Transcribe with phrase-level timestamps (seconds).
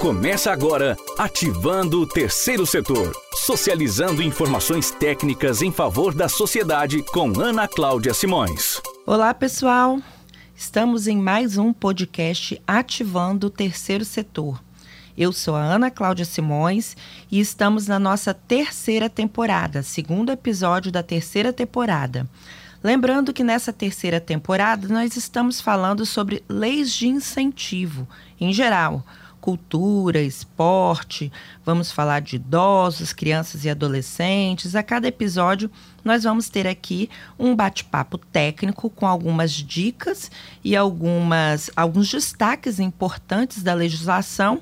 [0.00, 7.66] Começa agora ativando o terceiro setor, socializando informações técnicas em favor da sociedade com Ana
[7.66, 8.80] Cláudia Simões.
[9.04, 9.98] Olá, pessoal.
[10.54, 14.62] Estamos em mais um podcast Ativando o Terceiro Setor.
[15.16, 16.96] Eu sou a Ana Cláudia Simões
[17.28, 22.24] e estamos na nossa terceira temporada, segundo episódio da terceira temporada.
[22.84, 28.06] Lembrando que nessa terceira temporada nós estamos falando sobre leis de incentivo
[28.40, 29.04] em geral
[29.48, 31.32] cultura, esporte,
[31.64, 34.74] vamos falar de idosos, crianças e adolescentes.
[34.74, 35.70] A cada episódio,
[36.04, 37.08] nós vamos ter aqui
[37.38, 40.30] um bate-papo técnico com algumas dicas
[40.62, 44.60] e algumas, alguns destaques importantes da legislação.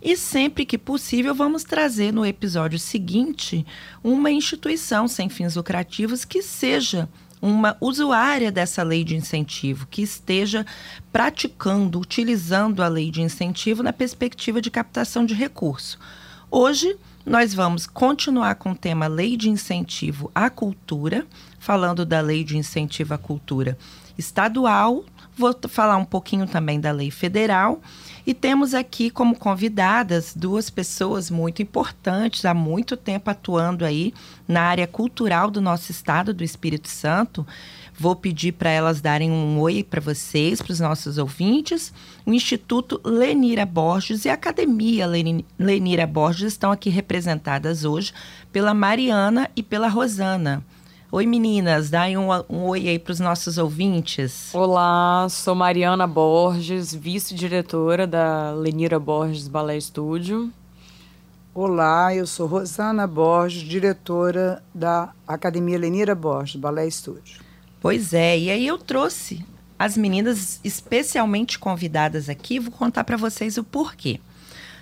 [0.00, 3.66] E sempre que possível, vamos trazer no episódio seguinte
[4.04, 7.08] uma instituição sem fins lucrativos que seja
[7.40, 10.66] uma usuária dessa lei de incentivo que esteja
[11.12, 15.98] praticando, utilizando a lei de incentivo na perspectiva de captação de recurso.
[16.50, 21.26] Hoje, nós vamos continuar com o tema Lei de Incentivo à Cultura,
[21.58, 23.76] falando da Lei de Incentivo à Cultura
[24.16, 25.04] estadual,
[25.36, 27.80] vou falar um pouquinho também da lei federal
[28.28, 34.12] e temos aqui como convidadas duas pessoas muito importantes, há muito tempo atuando aí
[34.46, 37.46] na área cultural do nosso estado, do Espírito Santo.
[37.98, 41.90] Vou pedir para elas darem um oi para vocês, para os nossos ouvintes.
[42.26, 45.06] O Instituto Lenira Borges e a Academia
[45.58, 48.12] Lenira Borges estão aqui representadas hoje
[48.52, 50.62] pela Mariana e pela Rosana.
[51.10, 54.54] Oi meninas, dá um, um oi aí para os nossos ouvintes.
[54.54, 60.52] Olá, sou Mariana Borges, vice-diretora da Lenira Borges Balé Estúdio.
[61.54, 67.40] Olá, eu sou Rosana Borges, diretora da Academia Lenira Borges Balé Estúdio.
[67.80, 69.42] Pois é, e aí eu trouxe
[69.78, 74.20] as meninas especialmente convidadas aqui, vou contar para vocês o porquê.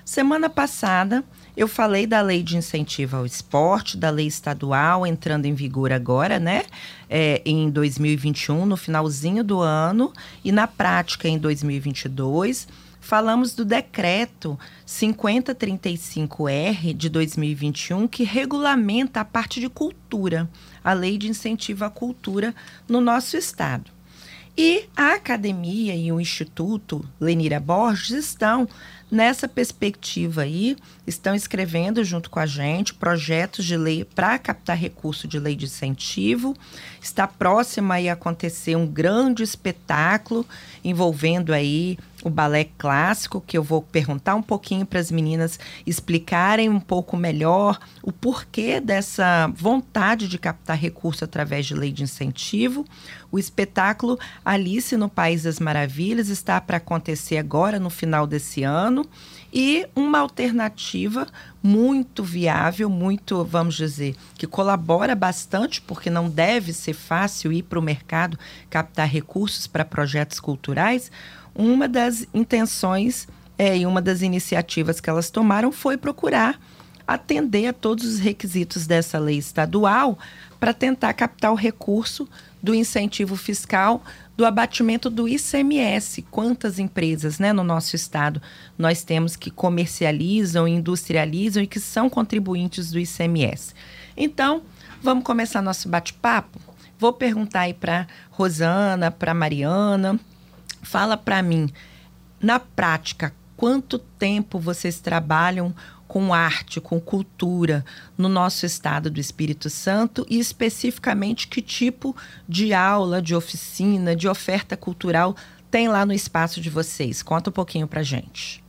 [0.04, 1.22] Semana passada
[1.56, 6.38] eu falei da lei de incentivo ao esporte, da lei estadual entrando em vigor agora,
[6.38, 6.64] né?
[7.08, 10.12] É, em 2021, no finalzinho do ano,
[10.44, 12.68] e na prática em 2022.
[13.00, 20.50] Falamos do decreto 5035R de 2021, que regulamenta a parte de cultura,
[20.82, 22.52] a lei de incentivo à cultura
[22.88, 23.94] no nosso estado.
[24.58, 28.66] E a academia e o Instituto Lenira Borges estão
[29.10, 35.28] nessa perspectiva aí, estão escrevendo junto com a gente projetos de lei para captar recurso
[35.28, 36.56] de lei de incentivo.
[37.00, 40.46] Está próximo aí a acontecer um grande espetáculo
[40.84, 46.68] envolvendo aí o balé clássico, que eu vou perguntar um pouquinho para as meninas explicarem
[46.68, 52.84] um pouco melhor o porquê dessa vontade de captar recurso através de lei de incentivo.
[53.30, 59.08] O espetáculo Alice no País das Maravilhas está para acontecer agora no final desse ano
[59.52, 61.28] e uma alternativa
[61.62, 67.78] muito viável, muito, vamos dizer, que colabora bastante, porque não deve ser fácil ir para
[67.78, 68.38] o mercado
[68.68, 71.10] captar recursos para projetos culturais.
[71.56, 73.26] Uma das intenções
[73.58, 76.60] é, e uma das iniciativas que elas tomaram foi procurar
[77.06, 80.18] atender a todos os requisitos dessa lei estadual
[80.58, 82.28] para tentar captar o recurso
[82.62, 84.02] do incentivo fiscal
[84.36, 86.22] do abatimento do ICMS.
[86.30, 88.42] Quantas empresas né, no nosso estado
[88.76, 93.72] nós temos que comercializam, industrializam e que são contribuintes do ICMS.
[94.16, 94.62] Então,
[95.00, 96.58] vamos começar nosso bate-papo?
[96.98, 100.18] Vou perguntar aí para Rosana, para Mariana.
[100.86, 101.68] Fala para mim,
[102.40, 105.74] na prática, quanto tempo vocês trabalham
[106.06, 107.84] com arte, com cultura
[108.16, 112.14] no nosso estado do Espírito Santo e especificamente que tipo
[112.48, 115.34] de aula, de oficina, de oferta cultural
[115.72, 117.20] tem lá no espaço de vocês?
[117.20, 118.62] Conta um pouquinho para gente.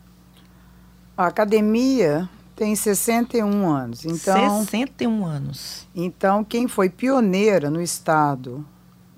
[1.15, 4.05] A academia tem 61 anos.
[4.05, 5.87] Então, 61 anos.
[5.93, 8.65] Então, quem foi pioneira no estado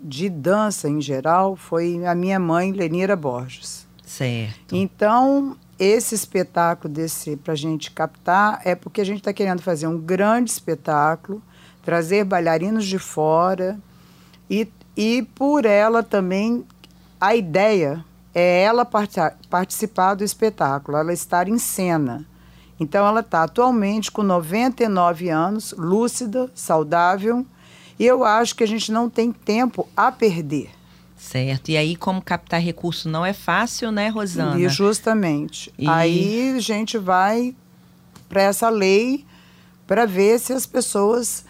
[0.02, 3.88] de dança em geral foi a minha mãe, Lenira Borges.
[4.06, 4.76] Certo.
[4.76, 9.88] Então, esse espetáculo desse para a gente captar é porque a gente está querendo fazer
[9.88, 11.42] um grande espetáculo,
[11.84, 13.80] trazer bailarinos de fora
[14.50, 16.66] e, e por ela também
[17.20, 18.04] a ideia
[18.34, 19.16] é ela part
[19.50, 22.26] participar do espetáculo, ela estar em cena.
[22.80, 27.46] Então ela está atualmente com 99 anos, lúcida, saudável,
[28.00, 30.70] e eu acho que a gente não tem tempo a perder.
[31.18, 31.70] Certo.
[31.70, 34.58] E aí, como captar recurso não é fácil, né, Rosana?
[34.58, 35.72] E justamente.
[35.78, 35.86] E...
[35.88, 37.54] Aí a gente vai
[38.30, 39.26] para essa lei
[39.86, 41.44] para ver se as pessoas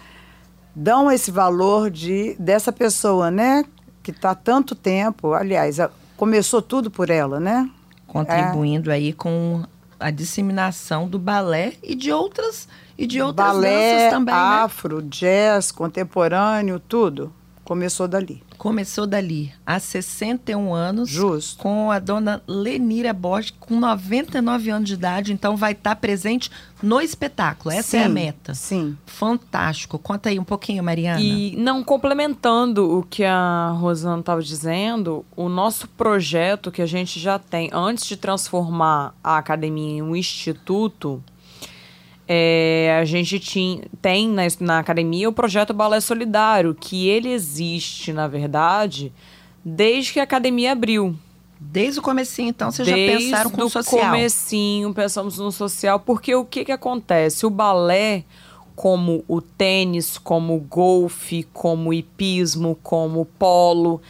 [0.75, 3.63] dão esse valor de dessa pessoa, né?
[4.01, 5.33] Que está tanto tempo.
[5.33, 5.77] Aliás,
[6.17, 7.69] começou tudo por ela, né?
[8.07, 8.95] Contribuindo é.
[8.95, 9.63] aí com
[9.99, 12.67] a disseminação do balé e de outras
[12.99, 14.41] e de outras Balé, danças também, né?
[14.41, 17.33] afro, jazz, contemporâneo, tudo.
[17.63, 18.43] Começou dali.
[18.57, 21.61] Começou dali, há 61 anos, Justo.
[21.61, 26.51] com a dona Lenira Borges, com 99 anos de idade, então vai estar presente
[26.83, 27.73] no espetáculo.
[27.73, 28.53] Essa é a Sim, meta.
[28.53, 28.97] Sim.
[29.05, 29.97] Fantástico.
[29.97, 31.21] Conta aí um pouquinho, Mariana.
[31.21, 37.17] E não complementando o que a Rosana estava dizendo, o nosso projeto que a gente
[37.17, 41.23] já tem antes de transformar a academia em um instituto,
[42.31, 48.13] é, a gente tinha, tem na, na academia o projeto Balé Solidário, que ele existe,
[48.13, 49.11] na verdade,
[49.65, 51.15] desde que a academia abriu.
[51.59, 54.05] Desde o comecinho, então, vocês Desde já pensaram com o o social.
[54.05, 57.47] comecinho, pensamos no social, porque o que que acontece?
[57.47, 58.23] O balé,
[58.75, 64.01] como o tênis, como o golfe, como o hipismo, como o polo,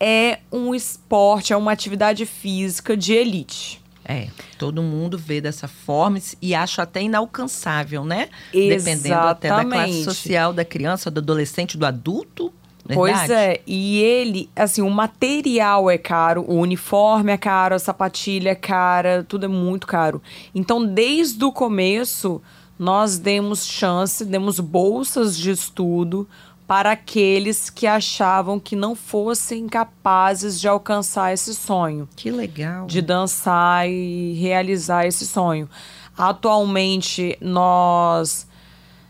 [0.00, 3.79] é um esporte, é uma atividade física de elite.
[4.04, 8.28] É, todo mundo vê dessa forma e acha até inalcançável, né?
[8.52, 10.04] Dependendo até da classe Exatamente.
[10.04, 12.52] social da criança, do adolescente, do adulto.
[12.92, 13.32] Pois verdade?
[13.32, 18.54] é, e ele, assim, o material é caro, o uniforme é caro, a sapatilha é
[18.54, 20.20] cara, tudo é muito caro.
[20.54, 22.42] Então, desde o começo,
[22.78, 26.26] nós demos chance, demos bolsas de estudo
[26.70, 32.86] para aqueles que achavam que não fossem capazes de alcançar esse sonho Que legal.
[32.86, 35.68] de dançar e realizar esse sonho.
[36.16, 38.46] Atualmente, nós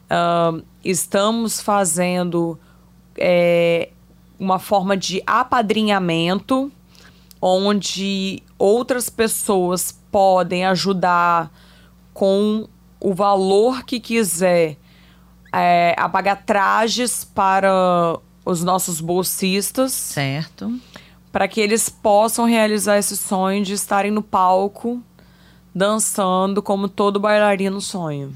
[0.08, 2.58] ah, estamos fazendo
[3.18, 3.90] é,
[4.38, 6.72] uma forma de apadrinhamento,
[7.42, 11.52] onde outras pessoas podem ajudar
[12.14, 12.66] com
[12.98, 14.78] o valor que quiser
[15.52, 20.78] é, a pagar trajes para os nossos bolsistas Certo.
[21.30, 25.02] para que eles possam realizar esse sonho de estarem no palco
[25.74, 28.28] dançando como todo bailarino sonha.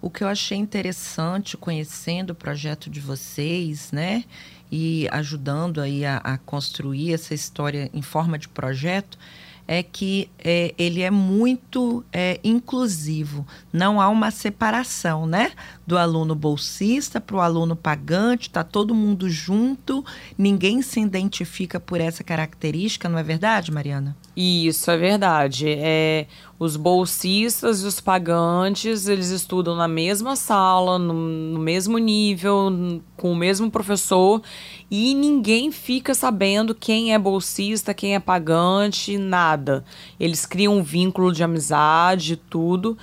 [0.00, 4.24] O que eu achei interessante conhecendo o projeto de vocês, né?
[4.70, 9.18] E ajudando aí a, a construir essa história em forma de projeto,
[9.66, 13.46] é que é, ele é muito é, inclusivo.
[13.72, 15.52] Não há uma separação, né?
[15.86, 20.04] Do aluno bolsista para o aluno pagante, está todo mundo junto,
[20.36, 24.16] ninguém se identifica por essa característica, não é verdade, Mariana?
[24.36, 25.68] Isso é verdade.
[25.68, 26.26] É,
[26.58, 33.32] os bolsistas e os pagantes, eles estudam na mesma sala, no, no mesmo nível, com
[33.32, 34.42] o mesmo professor,
[34.90, 39.84] e ninguém fica sabendo quem é bolsista, quem é pagante, nada.
[40.18, 42.98] Eles criam um vínculo de amizade, tudo,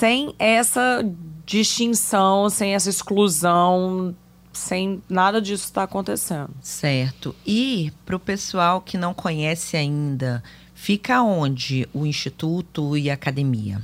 [0.00, 1.04] sem essa
[1.44, 4.14] distinção, sem essa exclusão,
[4.52, 6.50] sem nada disso estar acontecendo.
[6.60, 7.34] Certo.
[7.46, 10.42] E para o pessoal que não conhece ainda,
[10.74, 13.80] fica onde o Instituto e a academia?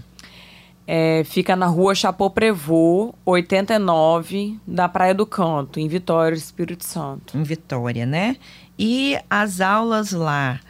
[0.89, 7.37] É, fica na rua Chapô Prevô, 89, da Praia do Canto, em Vitória, Espírito Santo.
[7.37, 8.37] Em Vitória, né?
[8.79, 10.61] E as aulas lá,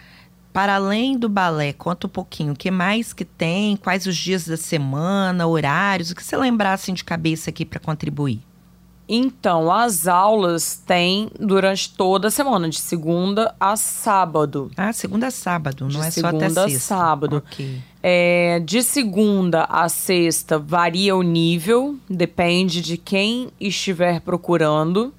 [0.55, 4.47] para além do balé, conta um pouquinho, o que mais que tem, quais os dias
[4.47, 8.41] da semana, horários, o que você lembrar assim de cabeça aqui para contribuir?
[9.09, 14.71] Então, as aulas têm durante toda a semana, de segunda a sábado.
[14.77, 16.81] Ah, segunda a sábado, não De é só até segunda a sexta.
[16.81, 17.37] sábado.
[17.37, 17.79] Ok.
[18.03, 25.15] É, de segunda a sexta varia o nível, depende de quem estiver procurando.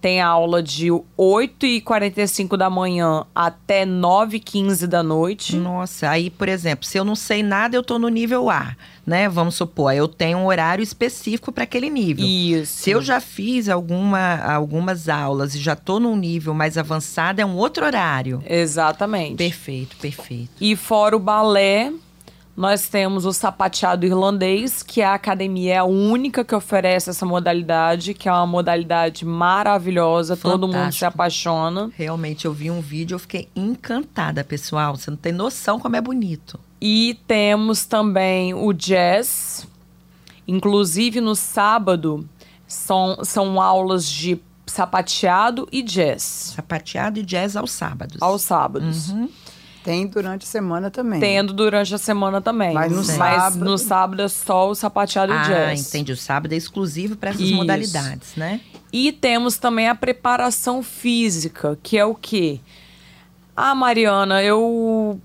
[0.00, 5.56] Tem aula de 8h45 da manhã até 9h15 da noite.
[5.56, 9.28] Nossa, aí, por exemplo, se eu não sei nada, eu tô no nível A, né?
[9.28, 12.24] Vamos supor, eu tenho um horário específico para aquele nível.
[12.24, 12.72] Isso.
[12.72, 17.46] Se eu já fiz alguma, algumas aulas e já tô num nível mais avançado, é
[17.46, 18.42] um outro horário.
[18.46, 19.36] Exatamente.
[19.36, 20.50] Perfeito, perfeito.
[20.60, 21.92] E fora o balé,
[22.56, 28.14] nós temos o sapateado irlandês, que a academia é a única que oferece essa modalidade,
[28.14, 31.06] que é uma modalidade maravilhosa, todo mundo se Fantástico.
[31.06, 31.90] apaixona.
[31.96, 34.96] Realmente, eu vi um vídeo, eu fiquei encantada, pessoal.
[34.96, 36.60] Você não tem noção como é bonito.
[36.84, 39.68] E temos também o jazz.
[40.48, 42.28] Inclusive no sábado
[42.66, 46.54] são, são aulas de sapateado e jazz.
[46.56, 48.20] Sapateado e jazz aos sábados.
[48.20, 49.10] Aos sábados.
[49.10, 49.28] Uhum.
[49.84, 51.20] Tem durante a semana também.
[51.20, 52.72] Tendo durante a semana também.
[52.74, 55.88] Mas no Mas sábado- no sábado é só o sapateado e Ah, jazz.
[55.88, 56.10] entendi.
[56.12, 57.54] O sábado é exclusivo para essas Isso.
[57.54, 58.60] modalidades, né?
[58.92, 62.58] E temos também a preparação física, que é o quê?
[63.56, 65.20] Ah, Mariana, eu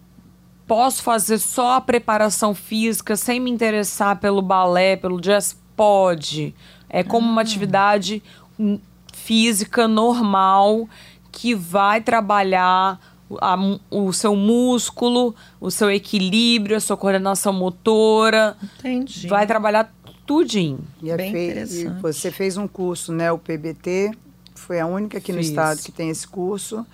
[0.67, 5.57] posso fazer só a preparação física sem me interessar pelo balé, pelo jazz?
[5.75, 6.53] Pode.
[6.89, 8.21] É como uma atividade
[8.59, 8.79] hum,
[9.13, 10.88] física normal
[11.31, 13.00] que vai trabalhar
[13.41, 13.55] a,
[13.91, 18.57] o seu músculo, o seu equilíbrio, a sua coordenação motora.
[18.79, 19.27] Entendi.
[19.27, 19.93] Vai trabalhar
[20.25, 20.79] tudinho.
[21.01, 22.01] E, é Bem fe- e interessante.
[22.01, 23.31] você fez um curso, né?
[23.31, 24.12] O PBT
[24.55, 25.50] foi a única aqui no Fiz.
[25.50, 26.86] estado que tem esse curso,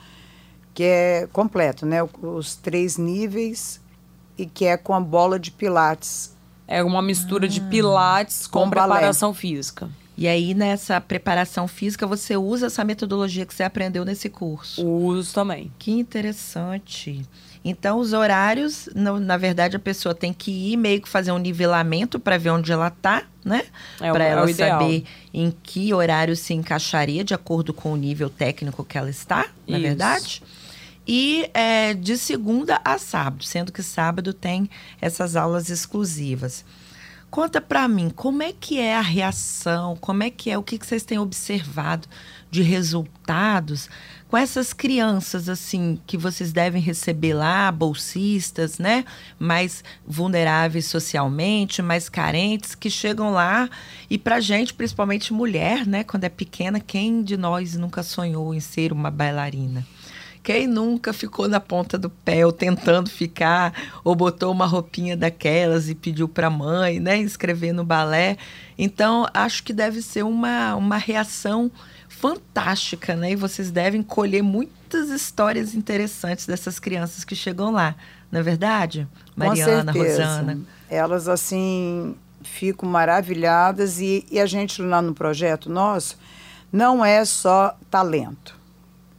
[0.73, 1.99] que é completo, né?
[2.21, 3.79] Os três níveis
[4.37, 6.35] e que é com a bola de pilates.
[6.67, 8.93] É uma mistura de pilates com, Com balé.
[8.95, 9.89] preparação física.
[10.15, 14.85] E aí, nessa preparação física, você usa essa metodologia que você aprendeu nesse curso.
[14.85, 15.71] Uso também.
[15.79, 17.25] Que interessante.
[17.65, 21.37] Então, os horários, na, na verdade, a pessoa tem que ir meio que fazer um
[21.37, 23.63] nivelamento para ver onde ela tá, né?
[23.99, 24.79] É para é ela o ideal.
[24.79, 29.47] saber em que horário se encaixaria de acordo com o nível técnico que ela está,
[29.67, 29.87] na Isso.
[29.87, 30.43] verdade.
[31.07, 34.69] E é, de segunda a sábado, sendo que sábado tem
[35.01, 36.63] essas aulas exclusivas.
[37.33, 40.77] Conta para mim, como é que é a reação, como é que é, o que,
[40.77, 42.07] que vocês têm observado
[42.51, 43.89] de resultados
[44.27, 49.03] com essas crianças, assim, que vocês devem receber lá, bolsistas, né?
[49.39, 53.67] Mais vulneráveis socialmente, mais carentes, que chegam lá
[54.07, 56.03] e pra gente, principalmente mulher, né?
[56.03, 59.83] Quando é pequena, quem de nós nunca sonhou em ser uma bailarina?
[60.43, 63.73] Quem nunca ficou na ponta do pé ou tentando ficar,
[64.03, 68.37] ou botou uma roupinha daquelas e pediu para a mãe, né, inscrever no balé?
[68.77, 71.71] Então, acho que deve ser uma, uma reação
[72.09, 73.31] fantástica, né?
[73.31, 77.95] E vocês devem colher muitas histórias interessantes dessas crianças que chegam lá,
[78.29, 79.07] não é verdade?
[79.37, 79.93] Mariana.
[79.93, 80.59] Rosana.
[80.89, 86.17] Elas, assim, ficam maravilhadas e, e a gente lá no projeto nosso
[86.71, 88.62] não é só talento.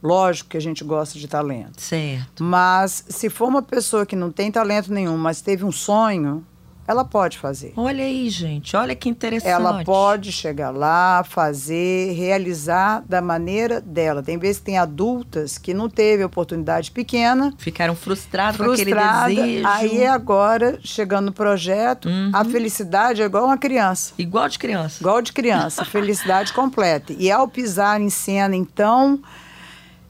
[0.05, 1.81] Lógico que a gente gosta de talento.
[1.81, 2.43] Certo.
[2.43, 6.45] Mas se for uma pessoa que não tem talento nenhum, mas teve um sonho,
[6.87, 7.73] ela pode fazer.
[7.75, 9.49] Olha aí, gente, olha que interessante.
[9.51, 14.21] Ela pode chegar lá, fazer, realizar da maneira dela.
[14.21, 19.67] Tem vezes que tem adultas que não teve oportunidade pequena, Ficaram frustradas com aquele desejo.
[19.67, 22.29] Aí agora, chegando no projeto, Uhum.
[22.31, 24.13] a felicidade é igual uma criança.
[24.15, 24.97] Igual de criança.
[25.01, 27.13] Igual de criança, felicidade completa.
[27.17, 29.19] E ao pisar em cena, então,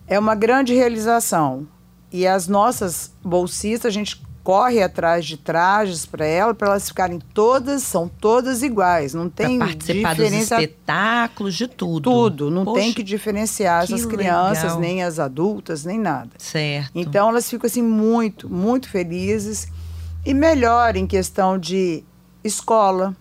[0.07, 1.67] é uma grande realização.
[2.11, 7.19] E as nossas bolsistas, a gente corre atrás de trajes para elas, para elas ficarem
[7.33, 12.11] todas, são todas iguais, não Pra tem participar dos diferença espetáculos, de tudo.
[12.11, 14.79] tudo, não Poxa, tem que diferenciar que essas crianças, legal.
[14.79, 16.29] nem as adultas, nem nada.
[16.37, 16.91] Certo.
[16.93, 19.67] Então elas ficam assim muito, muito felizes
[20.23, 22.03] e melhor em questão de
[22.43, 23.15] escola,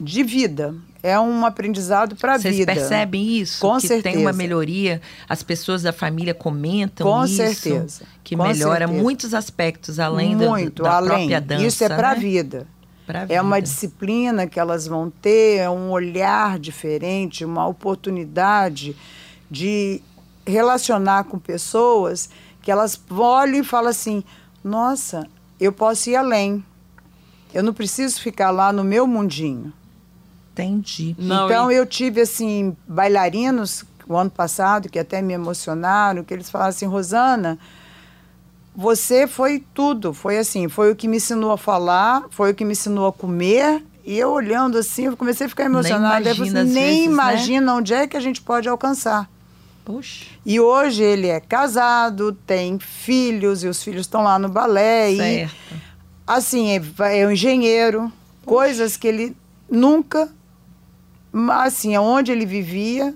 [0.00, 0.72] de vida.
[1.02, 2.72] É um aprendizado para a Vocês vida.
[2.74, 3.60] percebem isso?
[3.60, 4.18] Com que tem certeza.
[4.18, 7.36] uma melhoria, as pessoas da família comentam Com isso.
[7.36, 8.02] certeza.
[8.24, 9.02] Que Com melhora certeza.
[9.02, 11.08] muitos aspectos, além da- muito, da, além.
[11.28, 11.64] própria dança.
[11.66, 12.20] Isso é para a né?
[12.20, 12.66] vida.
[13.06, 13.68] Pra É uma vida.
[13.68, 18.96] disciplina que elas vão ter, é um olhar diferente, uma oportunidade
[19.50, 20.02] de
[20.46, 22.28] relacionar com pessoas
[22.60, 24.24] que elas olham e falam assim:
[24.64, 25.26] nossa,
[25.60, 26.62] eu posso ir além.
[27.54, 29.72] Eu não preciso ficar lá no meu mundinho.
[30.62, 31.14] Entendi.
[31.18, 36.32] Não, então e- eu tive assim bailarinos o ano passado que até me emocionaram, que
[36.32, 37.58] eles falaram assim, Rosana,
[38.74, 42.64] você foi tudo, foi assim, foi o que me ensinou a falar, foi o que
[42.64, 43.82] me ensinou a comer.
[44.04, 46.14] E eu olhando assim, eu comecei a ficar emocionada.
[46.14, 47.12] Falei imagina, assim, nem vezes, né?
[47.12, 49.28] imagina onde é que a gente pode alcançar.
[49.84, 50.26] Poxa.
[50.46, 55.10] E hoje ele é casado, tem filhos, e os filhos estão lá no balé.
[55.12, 55.54] E Certo.
[56.26, 58.10] assim, é, é um engenheiro,
[58.46, 59.36] coisas que ele
[59.70, 60.28] nunca,
[61.52, 63.14] assim, onde ele vivia,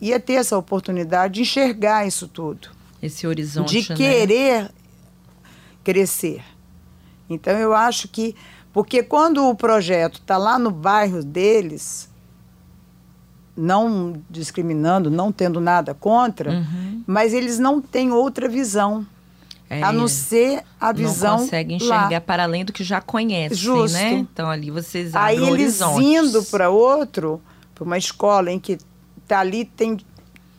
[0.00, 2.68] ia ter essa oportunidade de enxergar isso tudo,
[3.02, 3.96] Esse horizonte, de né?
[3.96, 4.70] querer
[5.82, 6.42] crescer.
[7.28, 8.34] Então eu acho que,
[8.72, 12.08] porque quando o projeto está lá no bairro deles,
[13.56, 17.02] não discriminando, não tendo nada contra, Uhum.
[17.06, 19.06] mas eles não têm outra visão.
[19.68, 21.76] É, a não ser a visão Não consegue lá.
[21.76, 23.94] enxergar para além do que já conhecem, Justo.
[23.98, 24.12] né?
[24.12, 26.06] Então ali vocês Aí eles horizontes.
[26.06, 27.40] indo para outro,
[27.74, 28.78] para uma escola em que
[29.26, 29.98] tá ali tem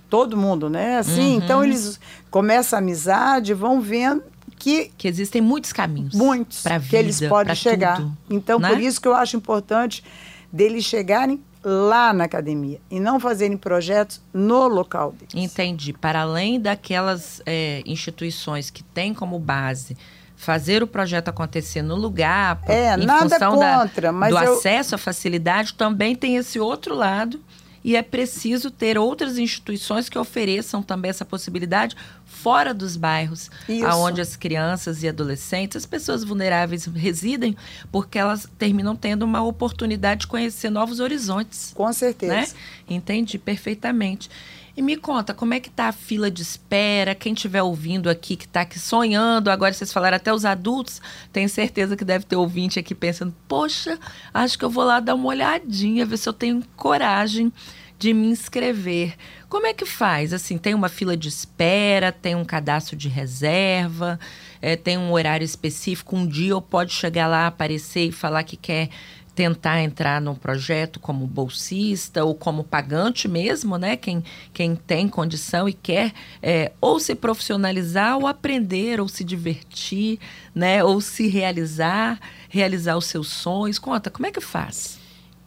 [0.09, 0.97] todo mundo, né?
[0.97, 1.37] Assim, Uhum.
[1.37, 1.99] então eles
[2.29, 4.23] começam a amizade, vão vendo
[4.59, 6.13] que Que existem muitos caminhos.
[6.13, 7.97] muitos pra que eles podem chegar.
[7.97, 8.67] tudo, então né?
[8.69, 10.03] por isso que eu acho importante
[10.51, 15.33] deles chegarem lá na academia e não fazerem projetos no local deles.
[15.35, 15.91] Entendi.
[15.91, 19.97] Para além daquelas é, instituições que têm como base
[20.37, 24.53] fazer o projeto acontecer no lugar, É, em nada função da- contra, mas do eu-
[24.53, 27.41] acesso à facilidade, também tem esse outro lado.
[27.83, 33.85] E é preciso ter outras instituições que ofereçam também essa possibilidade fora dos bairros, Isso.
[33.85, 37.55] aonde as crianças e adolescentes, as pessoas vulneráveis residem,
[37.91, 42.33] porque elas terminam tendo uma oportunidade de conhecer novos horizontes Com certeza.
[42.33, 42.47] né?
[42.87, 44.29] Entendi perfeitamente.
[44.77, 47.15] E me conta, como é que tá a fila de espera?
[47.15, 51.01] Quem estiver ouvindo aqui, que está aqui sonhando, agora vocês falaram até os adultos,
[51.33, 53.97] tenho certeza que deve ter ouvinte aqui pensando, poxa,
[54.31, 57.51] acho que eu vou lá dar uma olhadinha, ver se eu tenho coragem
[57.97, 59.15] de me inscrever.
[59.49, 60.31] Como é que faz?
[60.31, 64.19] Assim, tem uma fila de espera, tem um cadastro de reserva,
[64.61, 66.15] é, tem um horário específico.
[66.15, 68.89] Um dia eu pode chegar lá, aparecer e falar que quer
[69.37, 73.95] tentar entrar num projeto como bolsista ou como pagante mesmo, né?
[73.95, 80.19] Quem, quem tem condição e quer é, ou se profissionalizar ou aprender ou se divertir,
[80.55, 80.83] né?
[80.83, 83.77] Ou se realizar, realizar os seus sonhos.
[83.77, 84.97] Conta, como é que faz?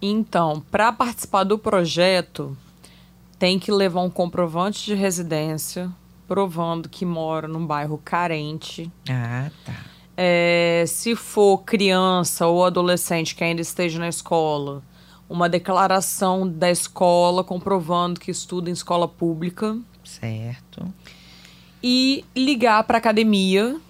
[0.00, 2.56] Então, para participar do projeto,
[3.40, 5.90] tem que levar um comprovante de residência
[6.28, 8.88] provando que mora num bairro carente.
[9.08, 9.74] Ah, tá.
[10.22, 14.82] É, se for criança ou adolescente que ainda esteja na escola,
[15.26, 19.78] uma declaração da escola comprovando que estuda em escola pública.
[20.04, 20.92] Certo.
[21.82, 23.80] E ligar para a academia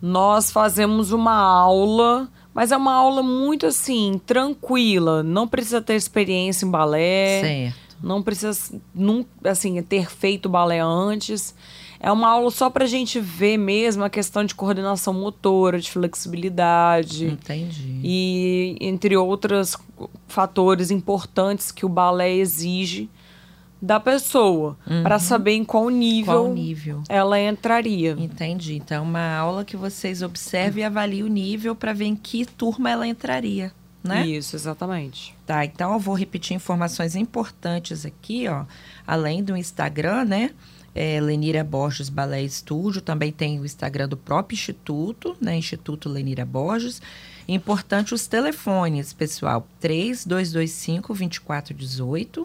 [0.00, 5.22] Nós fazemos uma aula, mas é uma aula muito assim, tranquila.
[5.22, 7.40] Não precisa ter experiência em balé.
[7.40, 7.90] Certo.
[8.02, 11.54] Não precisa, não, assim, ter feito balé antes.
[12.02, 15.90] É uma aula só para a gente ver mesmo a questão de coordenação motora, de
[15.90, 17.26] flexibilidade.
[17.26, 18.00] Entendi.
[18.02, 19.76] E entre outros
[20.26, 23.10] fatores importantes que o balé exige
[23.82, 25.02] da pessoa uhum.
[25.02, 28.16] para saber em qual nível, qual nível ela entraria.
[28.18, 28.76] Entendi.
[28.76, 32.44] Então, é uma aula que vocês observam e avaliem o nível para ver em que
[32.44, 33.72] turma ela entraria.
[34.02, 34.26] Né?
[34.26, 35.34] Isso, exatamente.
[35.46, 38.64] Tá, então eu vou repetir informações importantes aqui, ó.
[39.06, 40.50] Além do Instagram, né?
[40.94, 45.56] É, Lenira Borges Balé Estúdio, também tem o Instagram do próprio Instituto, né?
[45.56, 47.00] Instituto Lenira Borges.
[47.46, 52.44] Importante os telefones, pessoal, 3225-2418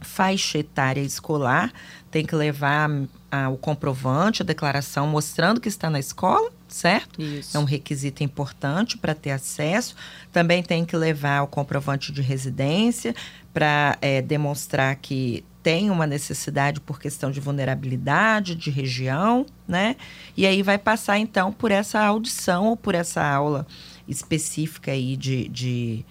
[0.00, 1.72] faixa etária escolar,
[2.10, 2.90] tem que levar
[3.30, 7.20] a, o comprovante, a declaração mostrando que está na escola, certo?
[7.20, 7.56] Isso.
[7.56, 9.94] É um requisito importante para ter acesso.
[10.32, 13.14] Também tem que levar o comprovante de residência
[13.52, 19.96] para é, demonstrar que tem uma necessidade por questão de vulnerabilidade, de região, né?
[20.36, 23.66] E aí vai passar então por essa audição ou por essa aula
[24.08, 26.04] específica aí de, de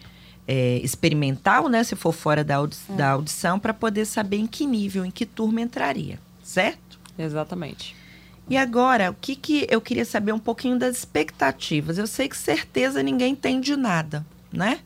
[0.48, 1.84] é, experimental, né?
[1.84, 2.94] Se for fora da, audi é.
[2.94, 7.00] da audição, para poder saber em que nível, em que turma entraria, certo?
[7.18, 7.96] Exatamente.
[8.50, 11.98] E agora, o que, que eu queria saber um pouquinho das expectativas?
[11.98, 14.80] Eu sei que certeza ninguém tem de nada, né?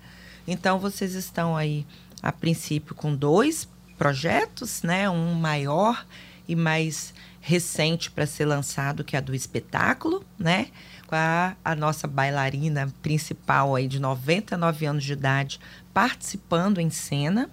[0.46, 1.86] Então vocês estão aí
[2.22, 3.68] a princípio com dois
[4.04, 5.10] projetos, né?
[5.10, 6.06] Um maior
[6.46, 10.68] e mais recente para ser lançado, que é a do espetáculo, né?
[11.08, 15.58] Com a, a nossa bailarina principal aí de 99 anos de idade
[15.94, 17.50] participando em cena.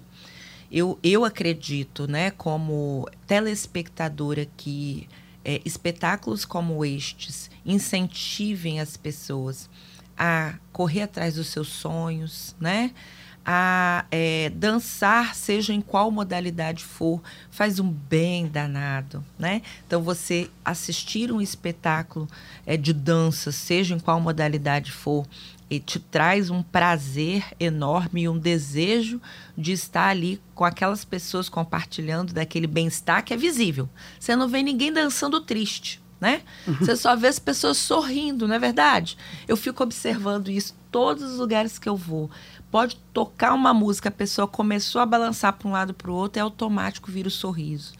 [0.69, 5.07] Eu, eu acredito, né, como telespectadora, que
[5.45, 9.69] é, espetáculos como estes incentivem as pessoas
[10.17, 12.91] a correr atrás dos seus sonhos, né?
[13.45, 19.61] A é, dançar, seja em qual modalidade for, faz um bem danado, né?
[19.85, 22.27] Então você assistir um espetáculo
[22.65, 25.25] é, de dança, seja em qual modalidade for,
[25.71, 29.21] e te traz um prazer enorme e um desejo
[29.57, 33.89] de estar ali com aquelas pessoas compartilhando daquele bem-estar que é visível.
[34.19, 36.41] Você não vê ninguém dançando triste, né?
[36.67, 36.75] Uhum.
[36.75, 39.17] Você só vê as pessoas sorrindo, não é verdade?
[39.47, 42.29] Eu fico observando isso todos os lugares que eu vou.
[42.71, 46.39] Pode tocar uma música, a pessoa começou a balançar para um lado para o outro,
[46.39, 47.93] é automático vira o sorriso,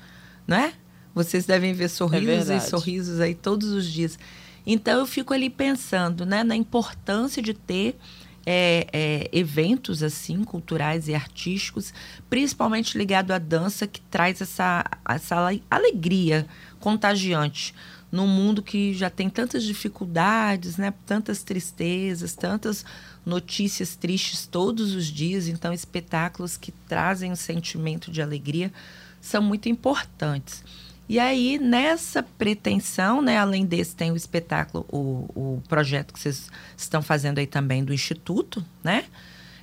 [0.48, 0.74] não é?
[1.14, 4.18] Vocês devem ver sorrisos é e sorrisos aí todos os dias.
[4.66, 7.98] Então eu fico ali pensando né, na importância de ter
[8.46, 11.94] é, é, eventos assim culturais e artísticos,
[12.30, 15.36] principalmente ligado à dança, que traz essa, essa
[15.70, 16.48] alegria
[16.80, 17.76] contagiante
[18.12, 22.84] num mundo que já tem tantas dificuldades, né, tantas tristezas, tantas
[23.26, 25.48] notícias tristes todos os dias.
[25.48, 28.72] Então, espetáculos que trazem um sentimento de alegria
[29.22, 30.64] são muito importantes.
[31.08, 36.50] E aí, nessa pretensão, né, além desse, tem o espetáculo, o, o projeto que vocês
[36.78, 39.06] estão fazendo aí também do Instituto, né?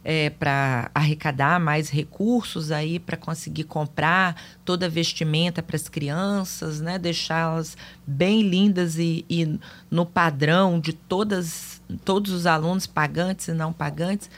[0.04, 6.80] É, para arrecadar mais recursos aí para conseguir comprar toda a vestimenta para as crianças,
[6.80, 6.98] né?
[6.98, 9.58] Deixá-las bem lindas e, e,
[9.90, 14.30] no padrão de todas, todos os alunos pagantes e não pagantes.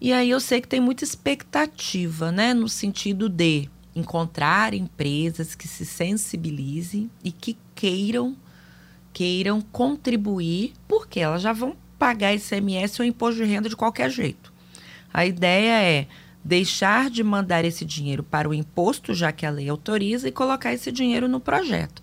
[0.00, 2.54] E aí eu sei que tem muita expectativa, né?
[2.54, 8.36] No sentido de encontrar empresas que se sensibilizem e que queiram
[9.12, 14.51] queiram contribuir, porque elas já vão pagar ICMS ou imposto de renda de qualquer jeito.
[15.12, 16.06] A ideia é
[16.44, 20.72] deixar de mandar esse dinheiro para o imposto, já que a lei autoriza, e colocar
[20.72, 22.02] esse dinheiro no projeto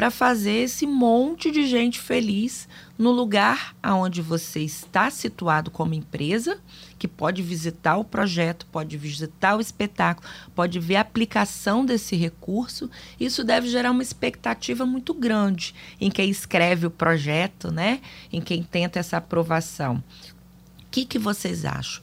[0.00, 6.58] para fazer esse monte de gente feliz no lugar aonde você está situado como empresa,
[6.98, 12.90] que pode visitar o projeto, pode visitar o espetáculo, pode ver a aplicação desse recurso.
[13.20, 18.00] Isso deve gerar uma expectativa muito grande em quem escreve o projeto, né?
[18.32, 19.96] Em quem tenta essa aprovação.
[19.96, 22.02] O que, que vocês acham?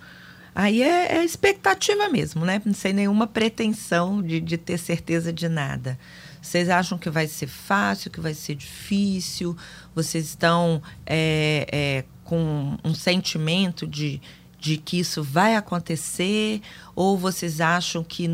[0.59, 2.59] Aí é, é expectativa mesmo, né?
[2.73, 5.99] Sem nenhuma pretensão de, de ter certeza de nada.
[6.41, 9.55] Vocês acham que vai ser fácil, que vai ser difícil?
[9.93, 14.19] Vocês estão é, é, com um sentimento de,
[14.59, 16.59] de que isso vai acontecer?
[16.95, 18.27] Ou vocês acham que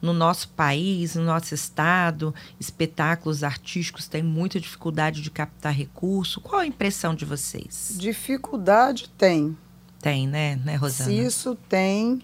[0.00, 6.40] no nosso país, no nosso estado, espetáculos artísticos têm muita dificuldade de captar recurso?
[6.40, 7.96] Qual a impressão de vocês?
[7.98, 9.56] Dificuldade tem.
[10.06, 11.12] Tem, né, né Rosana?
[11.12, 12.22] Isso tem.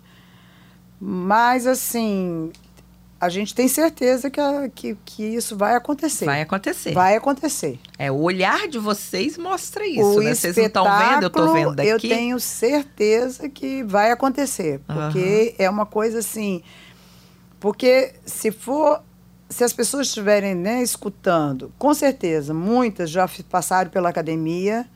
[1.00, 2.52] Mas, assim,
[3.20, 6.24] a gente tem certeza que, a, que, que isso vai acontecer.
[6.24, 6.92] Vai acontecer.
[6.92, 7.80] Vai acontecer.
[7.98, 10.32] É, o olhar de vocês mostra isso, o né?
[10.32, 11.88] Vocês não estão vendo, eu estou vendo aqui.
[11.88, 14.80] Eu tenho certeza que vai acontecer.
[14.86, 15.64] Porque uhum.
[15.64, 16.62] é uma coisa assim.
[17.58, 19.02] Porque se for.
[19.48, 24.88] Se as pessoas estiverem né, escutando, com certeza, muitas já passaram pela academia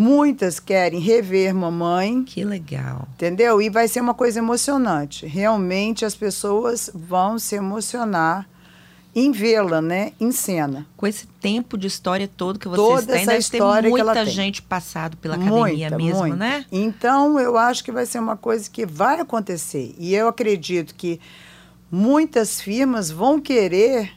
[0.00, 2.24] Muitas querem rever mamãe.
[2.24, 3.06] Que legal.
[3.12, 3.60] Entendeu?
[3.60, 5.26] E vai ser uma coisa emocionante.
[5.26, 8.48] Realmente as pessoas vão se emocionar
[9.14, 10.86] em vê-la, né, em cena.
[10.96, 14.62] Com esse tempo de história todo que vocês Toda têm, essa história ter muita gente
[14.62, 16.36] passado pela academia muita, mesmo, muita.
[16.36, 16.64] né?
[16.72, 19.94] Então, eu acho que vai ser uma coisa que vai acontecer.
[19.98, 21.20] E eu acredito que
[21.90, 24.12] muitas firmas vão querer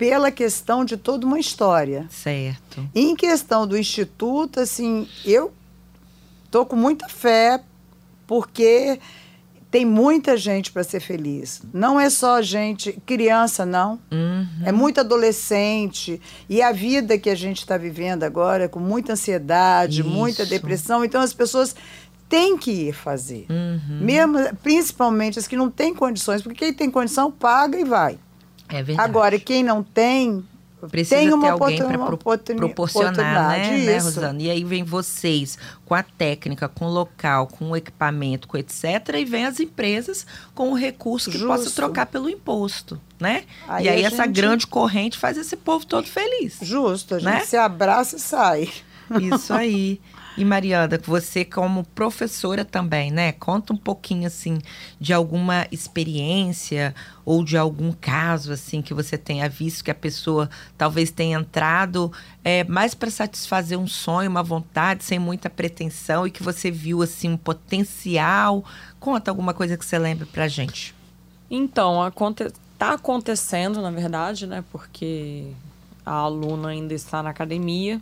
[0.00, 2.06] pela questão de toda uma história.
[2.08, 2.88] Certo.
[2.94, 5.52] Em questão do instituto, assim, eu
[6.50, 7.62] tô com muita fé
[8.26, 8.98] porque
[9.70, 11.60] tem muita gente para ser feliz.
[11.70, 14.00] Não é só gente, criança, não.
[14.10, 14.46] Uhum.
[14.64, 16.18] É muito adolescente.
[16.48, 20.08] E a vida que a gente está vivendo agora, com muita ansiedade, Isso.
[20.08, 21.04] muita depressão.
[21.04, 21.76] Então, as pessoas
[22.26, 23.44] têm que ir fazer.
[23.50, 23.98] Uhum.
[24.00, 26.40] Mesmo, principalmente as que não têm condições.
[26.40, 28.18] Porque quem tem condição, paga e vai.
[28.70, 29.08] É verdade.
[29.08, 30.44] Agora, quem não tem,
[30.88, 32.16] Precisa tem uma ter alguém para pro,
[32.56, 34.40] proporcionar, né, né, Rosana?
[34.40, 38.84] E aí vem vocês com a técnica, com o local, com o equipamento, com etc.
[39.18, 41.54] E vem as empresas com o recurso que Justo.
[41.54, 43.44] possa trocar pelo imposto, né?
[43.68, 44.34] Aí e aí essa gente...
[44.34, 46.58] grande corrente faz esse povo todo feliz.
[46.62, 47.40] Justo, a gente né?
[47.40, 48.70] se abraça e sai.
[49.20, 50.00] Isso aí.
[50.36, 53.32] E Mariana, você como professora também, né?
[53.32, 54.58] Conta um pouquinho assim
[54.98, 60.48] de alguma experiência ou de algum caso assim que você tenha visto que a pessoa
[60.78, 62.12] talvez tenha entrado
[62.44, 67.02] é, mais para satisfazer um sonho, uma vontade, sem muita pretensão e que você viu
[67.02, 68.64] assim um potencial.
[68.98, 70.94] Conta alguma coisa que você lembra para gente.
[71.50, 72.46] Então, aconte
[72.78, 74.64] tá acontecendo, na verdade, né?
[74.72, 75.48] Porque
[76.06, 78.00] a aluna ainda está na academia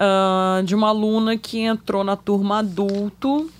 [0.00, 3.50] uh, de uma aluna que entrou na turma adulto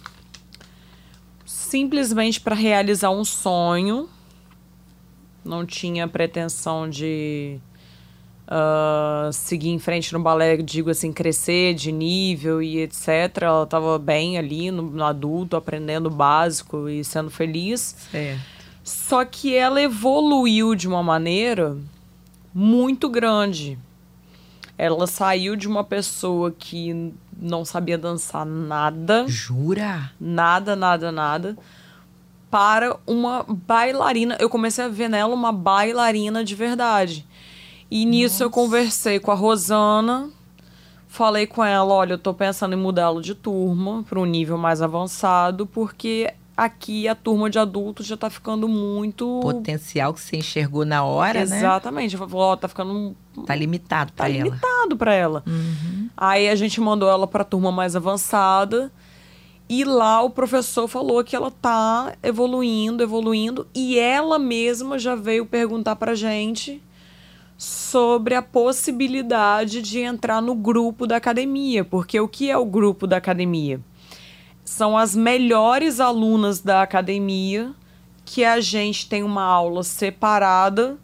[1.71, 4.09] simplesmente para realizar um sonho.
[5.45, 7.59] Não tinha pretensão de
[8.47, 13.43] uh, seguir em frente no balé, digo assim, crescer de nível e etc.
[13.43, 17.97] Ela estava bem ali no, no, adulto, aprendendo o básico e sendo feliz.
[18.11, 18.41] Certo.
[18.83, 21.77] Só que ela evoluiu de uma maneira
[22.53, 23.79] muito grande.
[24.83, 29.27] Ela saiu de uma pessoa que não sabia dançar nada.
[29.29, 30.11] Jura?
[30.19, 31.55] Nada, nada, nada.
[32.51, 34.39] Para uma bailarina.
[34.41, 37.27] Eu comecei a ver nela uma bailarina de verdade.
[37.91, 38.45] E nisso Nossa.
[38.45, 40.31] eu conversei com a Rosana,
[41.07, 44.81] falei com ela, olha, eu tô pensando em mudá-lo de turma para um nível mais
[44.81, 50.87] avançado, porque aqui a turma de adultos já tá ficando muito potencial que você enxergou
[50.87, 51.51] na hora, Exatamente.
[51.51, 51.69] né?
[51.69, 52.17] Exatamente.
[52.17, 53.15] Falou, ó, tá ficando
[53.47, 54.45] tá limitado para tá ela.
[54.45, 55.43] limitado para ela.
[55.47, 56.09] Uhum.
[56.17, 58.93] Aí a gente mandou ela para turma mais avançada.
[59.69, 65.47] E lá o professor falou que ela tá evoluindo, evoluindo, e ela mesma já veio
[65.47, 66.83] perguntar pra gente
[67.57, 73.07] sobre a possibilidade de entrar no grupo da academia, porque o que é o grupo
[73.07, 73.81] da academia?
[74.65, 77.73] São as melhores alunas da academia
[78.25, 80.99] que a gente tem uma aula separada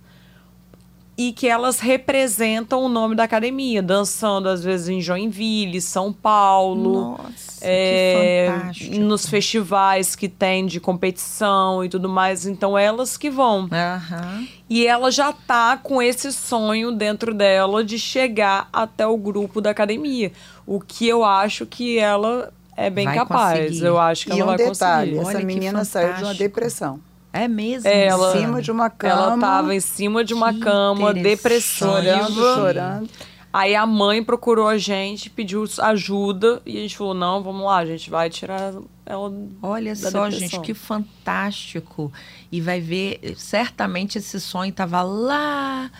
[1.18, 7.16] e que elas representam o nome da academia, dançando às vezes em Joinville, São Paulo,
[7.16, 8.50] Nossa, é,
[8.98, 12.46] nos festivais que tem de competição e tudo mais.
[12.46, 13.62] Então elas que vão.
[13.62, 14.48] Uhum.
[14.68, 19.70] E ela já tá com esse sonho dentro dela de chegar até o grupo da
[19.70, 20.32] academia,
[20.66, 23.60] o que eu acho que ela é bem vai capaz.
[23.60, 23.84] Conseguir.
[23.84, 25.28] Eu acho que e ela um vai detalhe, conseguir.
[25.28, 27.00] Essa Olha menina saiu de uma depressão.
[27.36, 27.88] É mesmo?
[27.88, 29.12] Ela, em cima de uma cama.
[29.12, 31.12] Ela tava em cima de uma Que cama.
[31.60, 33.10] Chorando, chorando.
[33.52, 37.78] Aí a mãe procurou a gente, pediu ajuda e a gente falou: não, vamos lá,
[37.78, 38.74] a gente vai tirar
[39.06, 39.32] ela.
[39.62, 40.38] Olha da só, depressão.
[40.38, 42.12] gente, que fantástico.
[42.52, 45.90] E vai ver, certamente esse sonho estava lá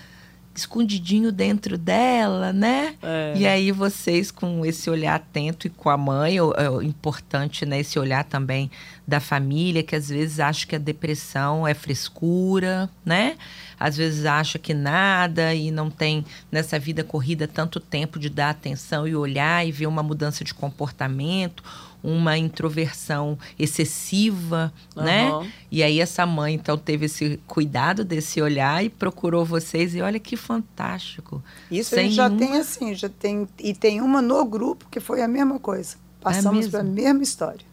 [0.59, 2.95] escondidinho dentro dela, né?
[3.03, 3.35] É.
[3.37, 7.81] E aí vocês com esse olhar atento e com a mãe, o, o importante, né,
[7.81, 8.71] esse olhar também
[9.07, 13.37] da família, que às vezes acha que a depressão é frescura, né?
[13.79, 18.51] Às vezes acha que nada e não tem nessa vida corrida tanto tempo de dar
[18.51, 21.63] atenção e olhar e ver uma mudança de comportamento,
[22.09, 25.03] uma introversão excessiva, Uhum.
[25.03, 25.51] né?
[25.71, 30.21] E aí essa mãe então teve esse cuidado desse olhar e procurou vocês e olha
[30.21, 31.43] que fantástico.
[31.71, 34.87] Isso a Sem gente já nenhuma- tem assim, já tem e tem uma no grupo
[34.91, 35.97] que foi a mesma coisa.
[36.21, 36.71] Passamos mesmo?
[36.71, 37.67] pela mesma história.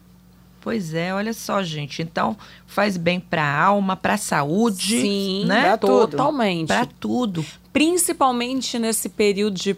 [0.60, 2.00] Pois é, olha só, gente.
[2.02, 5.60] Então faz bem para a alma, para a saúde, Sim, né?
[5.62, 6.08] Pra tudo.
[6.08, 6.68] totalmente.
[6.68, 7.44] Para tudo.
[7.72, 9.76] Principalmente nesse período de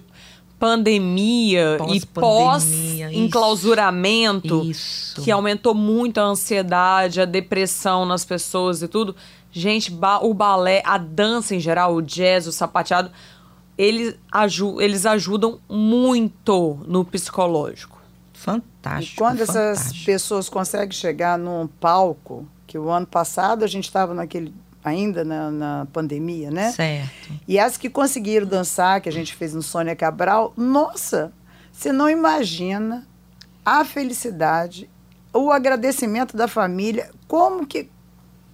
[0.58, 5.20] pandemia e Pós-pandemia, pós-enclausuramento, Isso.
[5.22, 9.14] que aumentou muito a ansiedade, a depressão nas pessoas e tudo.
[9.52, 13.10] Gente, ba- o balé, a dança em geral, o jazz, o sapateado,
[13.78, 17.96] eles, aju eles ajudam muito no psicológico.
[18.32, 19.14] Fantástico.
[19.14, 20.04] e quando essas fantástico.
[20.06, 24.52] pessoas conseguem chegar num palco, que o ano passado a gente estava naquele
[24.86, 26.70] ainda na, na pandemia, né?
[26.70, 27.32] Certo.
[27.46, 31.32] E as que conseguiram dançar, que a gente fez no Sônia Cabral, nossa,
[31.72, 33.04] você não imagina
[33.64, 34.88] a felicidade,
[35.32, 37.90] o agradecimento da família, como que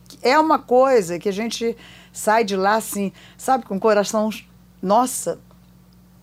[0.09, 1.77] que é uma coisa que a gente
[2.13, 4.29] sai de lá assim, sabe, com o coração,
[4.83, 5.39] nossa,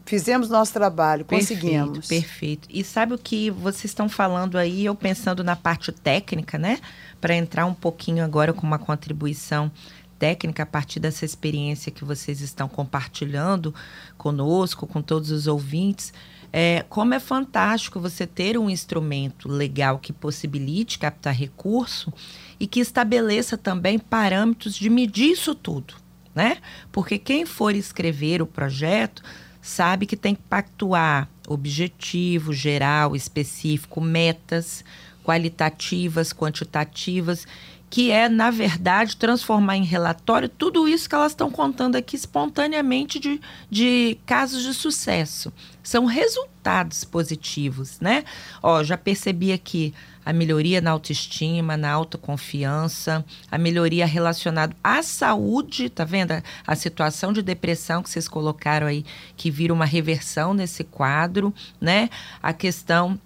[0.05, 2.07] fizemos nosso trabalho, conseguimos.
[2.07, 2.67] Perfeito, perfeito.
[2.71, 6.79] E sabe o que vocês estão falando aí, eu pensando na parte técnica, né?
[7.19, 9.71] Para entrar um pouquinho agora com uma contribuição
[10.19, 13.73] técnica a partir dessa experiência que vocês estão compartilhando
[14.17, 16.13] conosco, com todos os ouvintes.
[16.51, 22.11] É, como é fantástico você ter um instrumento legal que possibilite captar recurso
[22.59, 25.93] e que estabeleça também parâmetros de medir isso tudo,
[26.35, 26.57] né?
[26.91, 29.23] Porque quem for escrever o projeto
[29.61, 34.83] sabe que tem que pactuar objetivo, geral, específico, metas
[35.23, 37.45] qualitativas, quantitativas,
[37.89, 43.19] que é, na verdade, transformar em relatório tudo isso que elas estão contando aqui espontaneamente
[43.19, 45.51] de, de casos de sucesso.
[45.81, 48.23] São resultados positivos, né?
[48.61, 55.89] Ó, já percebi aqui a melhoria na autoestima, na autoconfiança, a melhoria relacionada à saúde,
[55.89, 56.33] tá vendo?
[56.33, 59.03] A, a situação de depressão que vocês colocaram aí,
[59.35, 62.09] que vira uma reversão nesse quadro, né?
[62.43, 63.19] A questão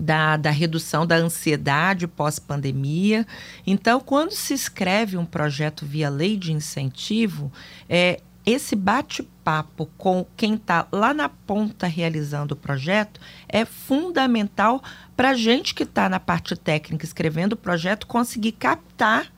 [0.00, 3.26] da, da redução da ansiedade pós-pandemia.
[3.66, 7.52] Então, quando se escreve um projeto via lei de incentivo,
[7.88, 14.82] é, esse bate-papo com quem está lá na ponta realizando o projeto é fundamental
[15.16, 19.32] para a gente que está na parte técnica escrevendo o projeto conseguir captar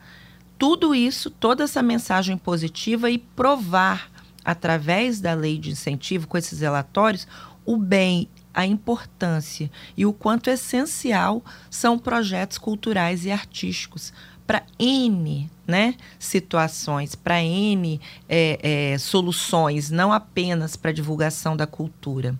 [0.58, 4.10] tudo isso, toda essa mensagem positiva e provar
[4.44, 7.28] através da lei de incentivo com esses relatórios
[7.64, 14.14] o bem, a importância e o quanto essencial são projetos culturais e artísticos
[14.46, 22.34] para N né, situações, para N é, é, soluções, não apenas para divulgação da cultura.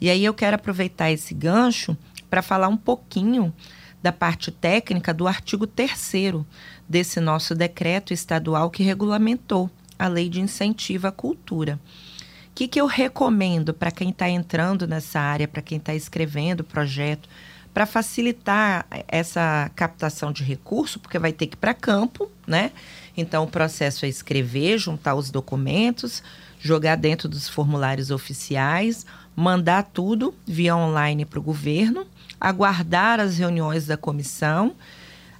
[0.00, 1.96] E aí eu quero aproveitar esse gancho
[2.28, 3.52] para falar um pouquinho
[4.02, 6.10] da parte técnica do artigo 3
[6.88, 11.78] desse nosso decreto estadual que regulamentou a lei de incentivo à cultura.
[12.52, 16.60] O que, que eu recomendo para quem está entrando nessa área, para quem está escrevendo
[16.60, 17.26] o projeto,
[17.72, 22.70] para facilitar essa captação de recurso, porque vai ter que ir para campo, né?
[23.16, 26.22] Então, o processo é escrever, juntar os documentos,
[26.60, 32.06] jogar dentro dos formulários oficiais, mandar tudo via online para o governo,
[32.38, 34.74] aguardar as reuniões da comissão,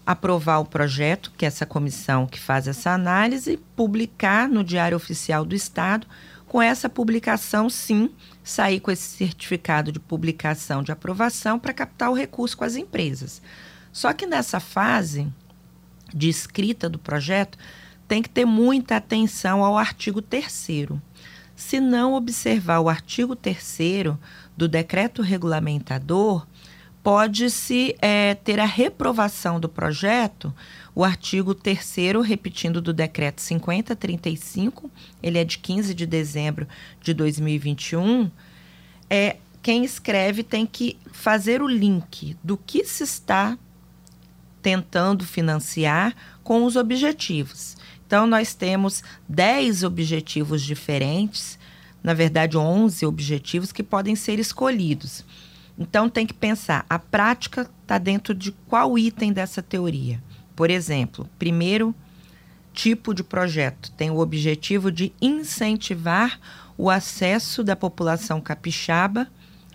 [0.07, 5.45] aprovar o projeto, que é essa comissão que faz essa análise, publicar no Diário Oficial
[5.45, 6.07] do Estado.
[6.53, 8.11] Com essa publicação, sim,
[8.45, 13.41] sair com esse certificado de publicação de aprovação para captar o recurso com as empresas.
[13.91, 15.33] Só que nessa fase
[16.13, 17.57] de escrita do projeto,
[18.07, 20.69] tem que ter muita atenção ao artigo 3
[21.57, 23.79] Se não observar o artigo 3
[24.55, 26.47] do decreto regulamentador,
[27.03, 30.55] pode-se é, ter a reprovação do projeto,
[30.95, 34.91] o artigo 3 repetindo do decreto 5035,
[35.23, 36.67] ele é de 15 de dezembro
[37.01, 38.31] de 2021,
[39.11, 43.59] é, quem escreve tem que fazer o link do que se está
[44.61, 47.77] tentando financiar com os objetivos.
[48.07, 51.59] Então, nós temos 10 objetivos diferentes,
[52.03, 55.25] na verdade, 11 objetivos que podem ser escolhidos.
[55.79, 60.23] Então tem que pensar, a prática está dentro de qual item dessa teoria?
[60.55, 61.95] Por exemplo, primeiro
[62.73, 66.39] tipo de projeto tem o objetivo de incentivar
[66.77, 69.29] o acesso da população capixaba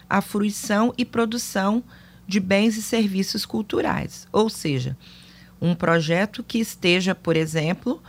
[0.09, 1.83] à fruição e produção
[2.27, 4.27] de bens e serviços culturais.
[4.31, 4.97] Ou seja,
[5.61, 8.01] um projeto que esteja, por exemplo,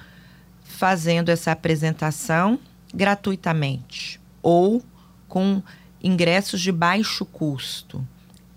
[0.62, 2.58] fazendo essa apresentação
[2.94, 4.82] gratuitamente ou
[5.26, 5.62] com
[6.02, 8.06] ingressos de baixo custo.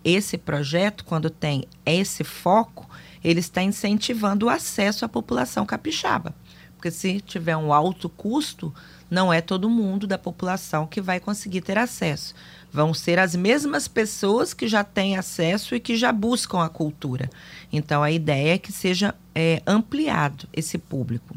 [0.04, 2.90] Esse projeto, quando tem esse foco,
[3.24, 6.34] ele está incentivando o acesso à população capixaba.
[6.76, 8.74] Porque se tiver um alto custo,
[9.10, 12.34] não é todo mundo da população que vai conseguir ter acesso.
[12.74, 17.30] Vão ser as mesmas pessoas que já têm acesso e que já buscam a cultura.
[17.72, 21.36] Então, a ideia é que seja é, ampliado esse público.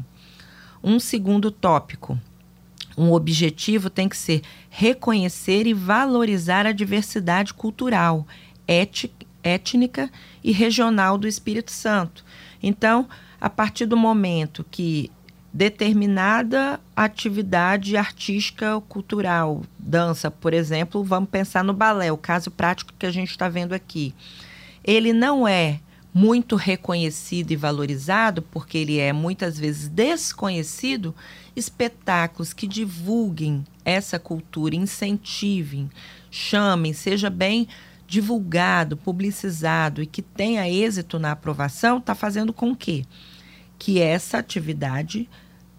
[0.83, 2.19] Um segundo tópico
[2.97, 8.25] um objetivo tem que ser reconhecer e valorizar a diversidade cultural,
[9.43, 10.09] étnica
[10.43, 12.23] e regional do Espírito Santo.
[12.61, 13.07] Então,
[13.39, 15.11] a partir do momento que
[15.53, 23.05] determinada atividade artística cultural, dança, por exemplo, vamos pensar no balé, o caso prático que
[23.05, 24.13] a gente está vendo aqui.
[24.83, 25.79] Ele não é
[26.15, 31.13] muito reconhecido e valorizado, porque ele é muitas vezes desconhecido,
[31.53, 35.89] espetáculos que divulguem essa cultura, incentivem,
[36.31, 37.67] chamem, seja bem
[38.07, 43.05] divulgado, publicizado e que tenha êxito na aprovação, está fazendo com que
[43.77, 45.29] que essa atividade,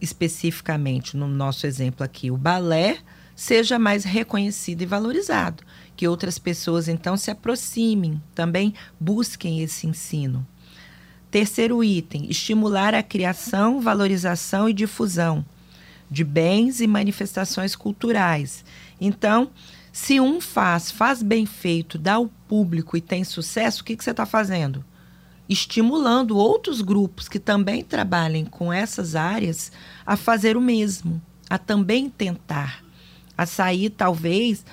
[0.02, 2.98] especificamente no nosso exemplo aqui, o balé,
[3.34, 5.64] seja mais reconhecido e valorizado
[5.96, 10.46] que outras pessoas então se aproximem, também busquem esse ensino.
[11.30, 15.44] Terceiro item: estimular a criação, valorização e difusão
[16.10, 18.64] de bens e manifestações culturais.
[19.00, 19.50] Então,
[19.92, 24.04] se um faz, faz bem feito, dá ao público e tem sucesso, o que, que
[24.04, 24.84] você está fazendo?
[25.48, 29.72] Estimulando outros grupos que também trabalhem com essas áreas
[30.04, 32.84] a fazer o mesmo, a também tentar,
[33.36, 34.64] a sair, talvez,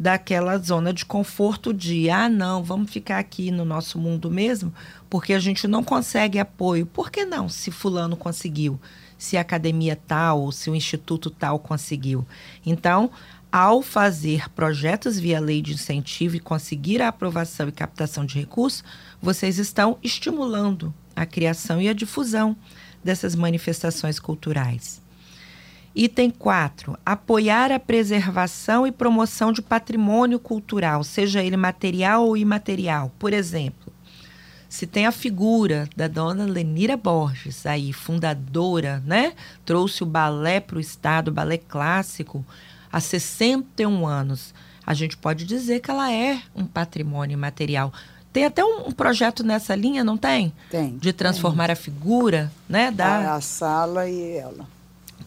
[0.00, 4.72] daquela zona de conforto de ah não vamos ficar aqui no nosso mundo mesmo
[5.10, 6.86] porque a gente não consegue apoio.
[6.86, 8.80] Por que não se fulano conseguiu?
[9.18, 12.26] Se a academia tal ou se o instituto tal conseguiu.
[12.64, 13.10] Então
[13.52, 18.82] ao fazer projetos via lei de incentivo e conseguir a aprovação e captação de recursos
[19.20, 22.56] vocês estão estimulando a criação e a difusão
[23.04, 25.02] dessas manifestações culturais
[25.94, 26.96] Item 4.
[27.04, 33.10] Apoiar a preservação e promoção de patrimônio cultural, seja ele material ou imaterial.
[33.18, 33.92] Por exemplo,
[34.68, 39.32] se tem a figura da dona Lenira Borges, aí fundadora, né?
[39.64, 42.46] Trouxe o balé para o Estado, o balé clássico,
[42.92, 44.54] há 61 anos.
[44.86, 47.92] A gente pode dizer que ela é um patrimônio material.
[48.32, 50.52] Tem até um, um projeto nessa linha, não tem?
[50.70, 50.96] Tem.
[50.98, 51.72] De transformar tem.
[51.72, 52.92] a figura, né?
[52.92, 53.34] Da...
[53.34, 54.68] A sala e ela.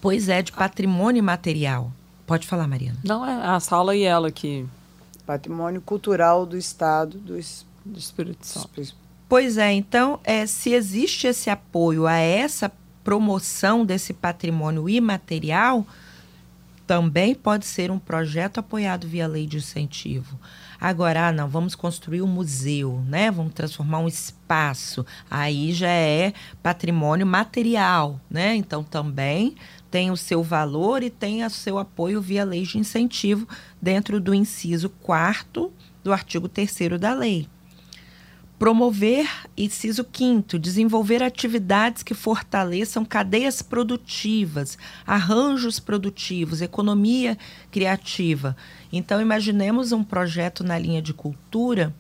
[0.04, 1.90] Pois é, de patrimônio material.
[2.28, 3.00] Pode falar, Mariana.
[3.06, 4.66] Não, é a sala e ela que.
[5.26, 7.40] Patrimônio cultural do Estado do,
[7.86, 8.70] do Espírito Santo.
[9.30, 12.70] Pois é, então, é, se existe esse apoio a essa
[13.02, 15.88] promoção desse patrimônio imaterial,
[16.86, 20.38] também pode ser um projeto apoiado via lei de incentivo.
[20.82, 23.32] Agora, ah, não, vamos construir um museu, né?
[23.32, 25.06] Vamos transformar um espaço.
[25.32, 28.54] Aí já é patrimônio material, né?
[28.54, 29.56] Então também
[29.94, 33.48] tem o seu valor e tem o seu apoio via lei de incentivo
[33.80, 35.72] dentro do inciso 4
[36.04, 37.48] do artigo 3 da lei.
[38.58, 47.38] Promover, inciso quinto, desenvolver atividades que fortaleçam cadeias produtivas, arranjos produtivos, economia
[47.70, 48.58] criativa.
[48.92, 51.94] Então, imaginemos um projeto na linha de cultura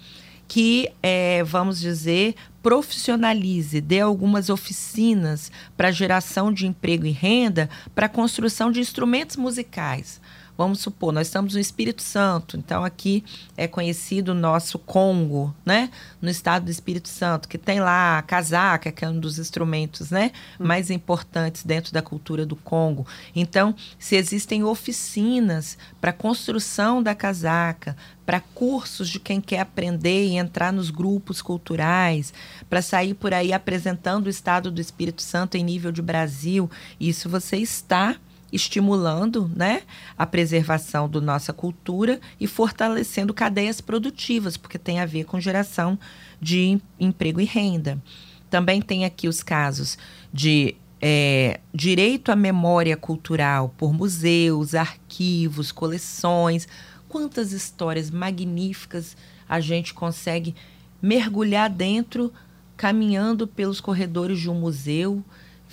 [0.48, 8.08] que, é, vamos dizer, profissionalize, dê algumas oficinas para geração de emprego e renda para
[8.08, 10.22] construção de instrumentos musicais.
[10.56, 13.24] Vamos supor, nós estamos no Espírito Santo, então aqui
[13.58, 15.90] é conhecido o nosso Congo, né?
[16.22, 20.12] No estado do Espírito Santo, que tem lá a casaca, que é um dos instrumentos,
[20.12, 20.32] né?
[20.60, 20.68] Hum.
[20.68, 23.08] Mais importantes dentro da cultura do Congo.
[23.36, 30.38] Então, se existem oficinas para construção da casaca, para cursos de quem quer aprender e
[30.38, 32.32] entrar nos grupos culturais,
[32.70, 37.28] para sair por aí apresentando o estado do Espírito Santo em nível de Brasil, isso
[37.28, 38.18] você está
[38.54, 39.82] estimulando né,
[40.16, 45.98] a preservação da nossa cultura e fortalecendo cadeias produtivas, porque tem a ver com geração
[46.40, 48.02] de emprego e renda.
[48.50, 49.98] Também tem aqui os casos
[50.32, 56.68] de é, direito à memória cultural por museus, arquivos, coleções.
[57.10, 59.18] Quantas histórias magníficas
[59.50, 60.56] a gente consegue
[61.02, 62.32] mergulhar dentro,
[62.78, 65.24] caminhando pelos corredores de um museu,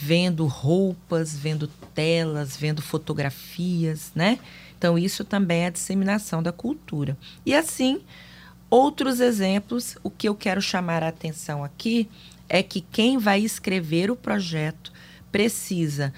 [0.03, 4.39] vendo roupas, vendo telas, vendo fotografias, né?
[4.79, 7.19] Então, isso também é a disseminação da cultura.
[7.45, 8.01] E assim,
[8.71, 12.09] outros exemplos, o que eu quero chamar a atenção aqui
[12.49, 14.91] é que quem vai escrever o projeto
[15.31, 16.15] precisa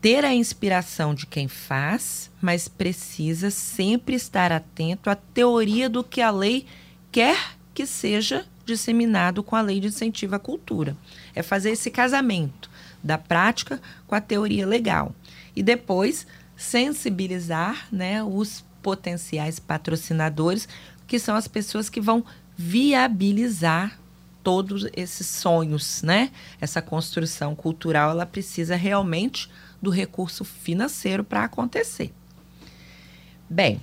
[0.00, 6.20] ter a inspiração de quem faz, mas precisa sempre estar atento à teoria do que
[6.20, 6.66] a lei
[7.10, 10.96] quer que seja disseminado com a lei de incentivo à cultura.
[11.34, 12.72] É fazer esse casamento
[13.04, 15.14] da prática com a teoria legal.
[15.54, 16.26] E depois
[16.56, 20.66] sensibilizar né, os potenciais patrocinadores,
[21.06, 22.24] que são as pessoas que vão
[22.56, 23.98] viabilizar
[24.42, 26.30] todos esses sonhos, né?
[26.60, 29.50] Essa construção cultural, ela precisa realmente
[29.80, 32.12] do recurso financeiro para acontecer.
[33.48, 33.80] Bem,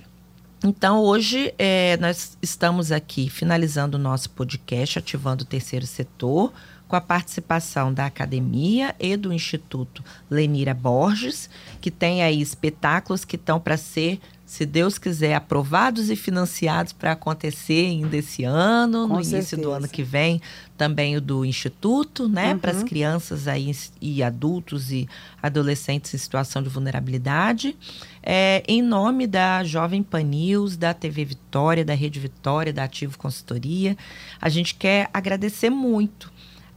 [0.64, 6.52] então hoje é, nós estamos aqui finalizando o nosso podcast, ativando o terceiro setor,
[6.92, 11.48] com a participação da academia e do Instituto Lenira Borges,
[11.80, 17.12] que tem aí espetáculos que estão para ser, se Deus quiser, aprovados e financiados para
[17.12, 19.36] acontecer ainda esse ano, com no certeza.
[19.36, 20.38] início do ano que vem,
[20.76, 22.58] também o do Instituto, né, uhum.
[22.58, 25.08] para as crianças aí e adultos e
[25.42, 27.74] adolescentes em situação de vulnerabilidade.
[28.22, 33.16] É, em nome da Jovem Pan News, da TV Vitória, da Rede Vitória, da Ativo
[33.16, 33.96] Consultoria,
[34.38, 36.31] a gente quer agradecer muito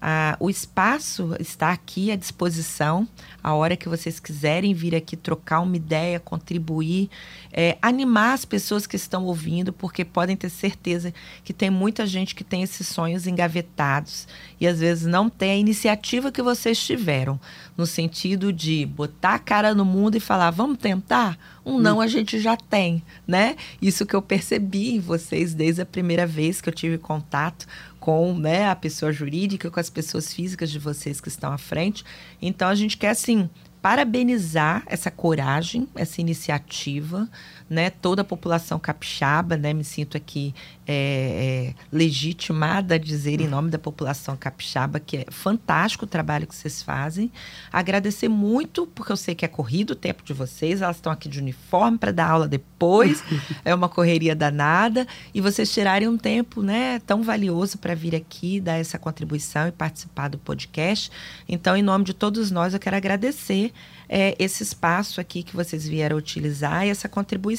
[0.08, 3.08] ah, o espaço está aqui à disposição.
[3.42, 7.10] A hora que vocês quiserem vir aqui trocar uma ideia, contribuir,
[7.52, 11.12] é, animar as pessoas que estão ouvindo, porque podem ter certeza
[11.44, 14.28] que tem muita gente que tem esses sonhos engavetados
[14.62, 17.40] e às vezes não tem a iniciativa que vocês tiveram,
[17.76, 21.36] no sentido de botar a cara no mundo e falar: vamos tentar?
[21.66, 23.56] Um não a gente já tem, né?
[23.82, 27.66] Isso que eu percebi em vocês desde a primeira vez que eu tive contato
[28.06, 32.06] com né, a pessoa jurídica, com as pessoas físicas de vocês que estão à frente.
[32.40, 33.50] Então a gente quer assim
[33.82, 37.28] parabenizar essa coragem, essa iniciativa,
[37.70, 37.90] né?
[37.90, 39.74] Toda a população capixaba, né?
[39.74, 40.54] Me sinto aqui
[40.88, 46.46] é, é, legitimada a dizer em nome da população capixaba que é fantástico o trabalho
[46.46, 47.32] que vocês fazem.
[47.72, 51.28] Agradecer muito, porque eu sei que é corrido o tempo de vocês, elas estão aqui
[51.28, 53.24] de uniforme para dar aula depois,
[53.66, 58.60] é uma correria danada, e vocês tirarem um tempo né, tão valioso para vir aqui
[58.60, 61.12] dar essa contribuição e participar do podcast.
[61.50, 63.74] Então, em nome de todos nós, eu quero agradecer
[64.08, 67.55] é, esse espaço aqui que vocês vieram utilizar e essa contribuição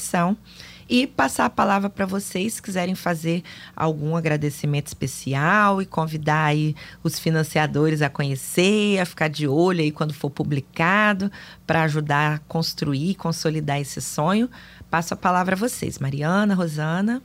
[0.89, 3.43] e passar a palavra para vocês, se quiserem fazer
[3.75, 9.91] algum agradecimento especial e convidar aí os financiadores a conhecer, a ficar de olho aí
[9.91, 11.31] quando for publicado,
[11.65, 14.49] para ajudar a construir, consolidar esse sonho.
[14.89, 17.21] Passo a palavra a vocês, Mariana, Rosana.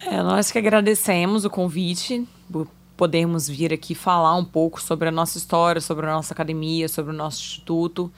[0.00, 5.12] É, nós que agradecemos o convite, por podermos vir aqui falar um pouco sobre a
[5.12, 8.12] nossa história, sobre a nossa academia, sobre o nosso instituto.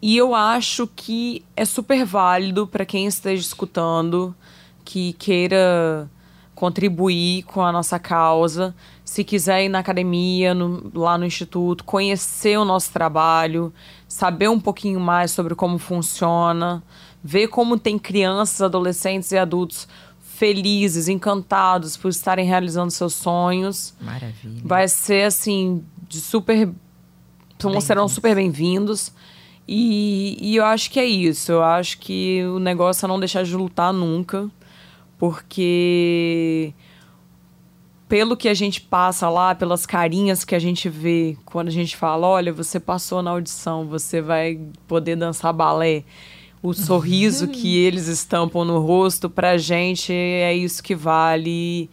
[0.00, 4.34] E eu acho que é super válido para quem esteja escutando,
[4.84, 6.08] que queira
[6.54, 8.74] contribuir com a nossa causa,
[9.04, 13.72] se quiser ir na academia, no, lá no instituto, conhecer o nosso trabalho,
[14.08, 16.82] saber um pouquinho mais sobre como funciona,
[17.22, 19.86] ver como tem crianças, adolescentes e adultos
[20.36, 23.94] felizes, encantados por estarem realizando seus sonhos.
[24.00, 24.62] Maravilha.
[24.64, 26.70] Vai ser assim, de super.
[27.80, 29.12] serão super bem-vindos.
[29.68, 31.52] E, e eu acho que é isso.
[31.52, 34.48] Eu acho que o negócio é não deixar de lutar nunca.
[35.18, 36.72] Porque
[38.08, 41.96] pelo que a gente passa lá, pelas carinhas que a gente vê quando a gente
[41.96, 46.04] fala, olha, você passou na audição, você vai poder dançar balé.
[46.62, 51.90] O sorriso que eles estampam no rosto, pra gente é isso que vale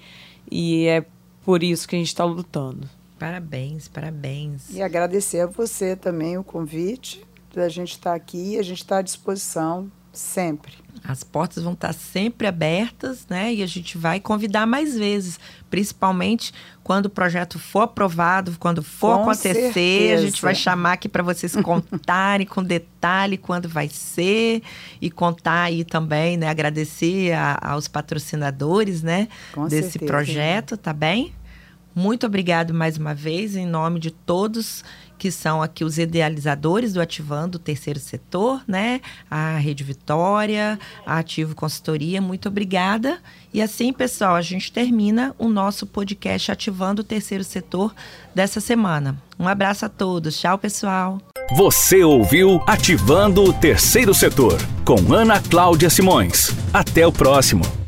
[0.52, 1.04] e é
[1.44, 2.88] por isso que a gente está lutando.
[3.18, 4.70] Parabéns, parabéns.
[4.70, 8.98] E agradecer a você também o convite da gente estar tá aqui, a gente está
[8.98, 10.74] à disposição sempre.
[11.04, 13.54] As portas vão estar sempre abertas, né?
[13.54, 15.40] E a gente vai convidar mais vezes,
[15.70, 20.22] principalmente quando o projeto for aprovado, quando for com acontecer, certeza.
[20.22, 24.62] a gente vai chamar aqui para vocês contarem com detalhe quando vai ser
[25.02, 26.48] e contar aí também, né?
[26.48, 29.28] Agradecer a, aos patrocinadores, né?
[29.52, 30.06] Com desse certeza.
[30.06, 31.34] projeto, tá bem?
[31.96, 34.84] Muito obrigado mais uma vez, em nome de todos
[35.24, 39.00] que são aqui os idealizadores do Ativando o Terceiro Setor, né?
[39.32, 43.20] A Rede Vitória, a Ativo Consultoria, muito obrigada.
[43.54, 47.96] E assim, pessoal, a gente termina o nosso podcast Ativando o Terceiro Setor
[48.36, 49.18] dessa semana.
[49.40, 50.38] Um abraço a todos.
[50.38, 51.22] Tchau, pessoal.
[51.56, 56.52] Você ouviu Ativando o Terceiro Setor com Ana Cláudia Simões.
[56.74, 57.83] Até o próximo.